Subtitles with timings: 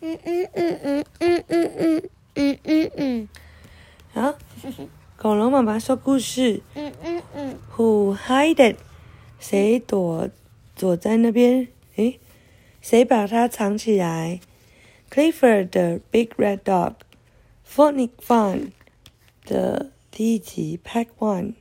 [0.00, 2.02] 嗯嗯嗯嗯嗯嗯嗯
[2.34, 3.28] 嗯嗯嗯
[4.12, 4.38] 好，
[5.16, 6.62] 恐龙妈妈说故事。
[6.74, 8.76] 嗯嗯嗯 Who hid it？
[9.40, 10.30] 谁躲
[10.76, 11.68] 躲在那边？
[11.96, 12.20] 诶，
[12.80, 14.40] 谁把它藏起来
[15.10, 16.94] ？Clifford 的 Big Red Dog。
[17.68, 18.70] Phonic Fun
[19.44, 21.54] 的第一集 Pack One。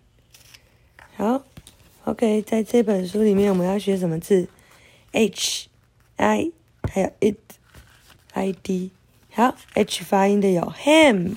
[1.15, 1.43] 好
[2.05, 4.47] ，OK，在这本书里面我们要学什么字
[5.11, 5.67] ？H、
[6.15, 6.51] I，
[6.83, 7.35] 还有 it、
[8.37, 8.91] I、D。
[9.31, 11.35] 好，H 发音的有 ham，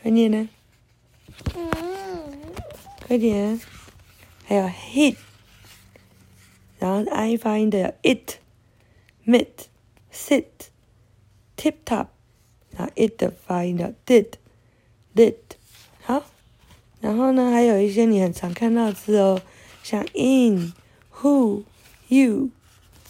[0.00, 0.48] 快念呢，
[3.06, 3.60] 快点。
[4.46, 5.16] 还有 hit，
[6.78, 8.34] 然后 I 发音的有 it、
[9.26, 9.48] mit、
[10.12, 10.44] sit、
[11.56, 12.08] tip top，
[12.70, 14.34] 然后 it 的发音的 did、
[15.14, 15.36] did。
[16.02, 16.24] 好，
[17.00, 19.40] 然后呢，还有一些你很常看到的字哦，
[19.82, 20.74] 像 in、
[21.20, 21.64] who、
[22.08, 22.50] you，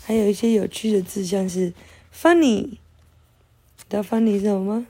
[0.06, 1.72] 还有一些有趣的字，像是
[2.14, 2.60] funny。
[2.66, 2.78] 你
[3.88, 4.86] 知道 funny 是什么吗？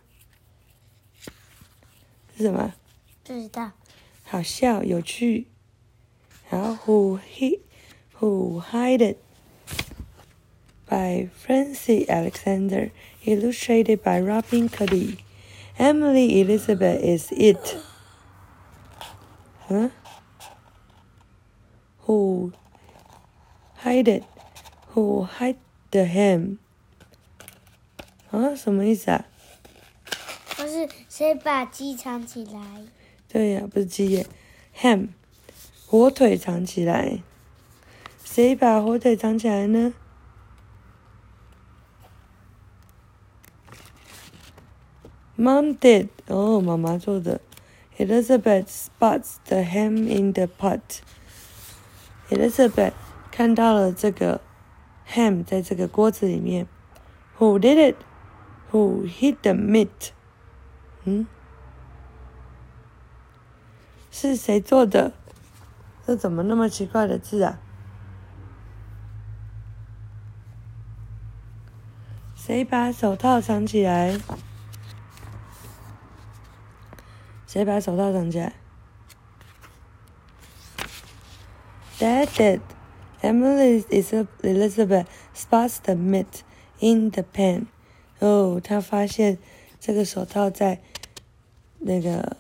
[2.37, 2.75] 是什么？
[3.23, 3.71] 不知道。
[4.25, 5.47] 好笑、有趣。
[6.51, 7.61] 然后 Who He
[8.19, 9.19] Who Hide It
[10.87, 12.91] by Francie Alexander,
[13.25, 15.19] illustrated by Robin Cuddy.
[15.79, 17.77] Emily Elizabeth is it.
[19.69, 19.91] Huh?
[22.07, 22.53] Who
[23.77, 24.25] hide it?
[24.95, 25.57] Who hide
[25.91, 26.59] the ham?
[28.31, 29.25] 啊，什么意思啊？
[30.57, 32.85] 不是谁把鸡藏起来？
[33.29, 34.27] 对呀、不是鸡耶
[34.81, 35.09] ，ham，
[35.89, 37.19] 火腿藏起来。
[38.25, 39.93] 谁把火腿藏起来呢
[45.37, 47.41] ？Mom did，哦，妈妈做的。
[47.99, 50.81] Elizabeth spots the ham in the pot。
[52.31, 52.93] Elizabeth
[53.31, 54.41] 看到了这个
[55.09, 56.67] ham 在这个锅子里面。
[57.39, 57.97] Who did it?
[58.71, 60.13] Who hid the meat?
[61.05, 61.27] 嗯，
[64.11, 65.13] 是谁做的？
[66.07, 67.59] 这怎么那么奇怪的字啊？
[72.35, 74.21] 谁把手套藏起来？
[77.47, 78.53] 谁把手套藏起来
[81.99, 82.61] ？Dad did.
[83.24, 86.44] Emily is Elizabeth spots the meat
[86.80, 87.68] in the pan.
[88.20, 89.38] 哦，他发现
[89.80, 90.80] 这个手套在
[91.80, 92.38] 那个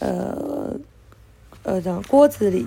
[0.00, 0.80] 呃
[1.62, 2.66] 呃的锅子里。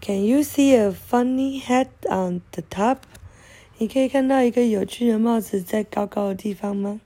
[0.00, 2.98] Can you see a funny hat on the top？
[3.78, 7.00] 你可以看到一个有趣的帽子在高高的地方吗？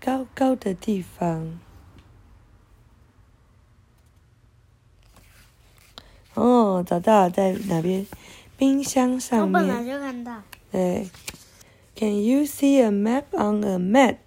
[0.00, 1.58] 高高的地方。
[6.41, 8.07] 哦，找到了，在哪边？
[8.57, 9.87] 冰箱我上本来面。
[9.87, 10.41] 就看到。
[10.71, 11.07] 对。
[11.95, 14.17] Can you see a map on a mat？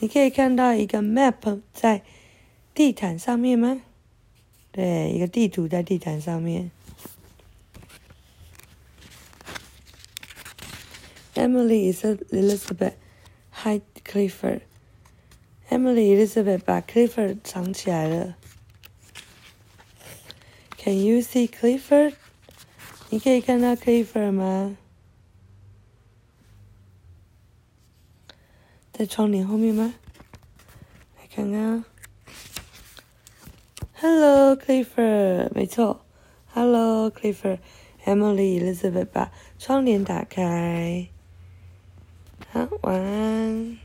[0.00, 2.02] 你可以看到一个 map 在
[2.74, 3.80] 地毯上面吗？
[4.70, 6.70] 对，一个地图在地毯上面。
[11.34, 12.94] Emily is Elizabeth
[13.62, 14.60] hide Clifford。
[15.70, 18.36] Emily Elizabeth 把 Clifford 藏起来了。
[20.86, 22.14] Can you see Clifford？
[23.10, 24.76] 你可以看到 Clifford 吗？
[28.92, 29.94] 在窗帘后面吗？
[31.18, 31.84] 来看看。
[33.94, 36.06] Hello, Clifford，没错。
[36.54, 37.58] Hello, Clifford。
[38.04, 41.08] Emily Elizabeth 把窗帘打开。
[42.52, 43.78] 好，晚安。